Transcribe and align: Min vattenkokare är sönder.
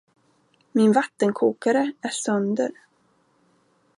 Min 0.71 0.91
vattenkokare 0.91 1.91
är 2.01 2.09
sönder. 2.09 2.71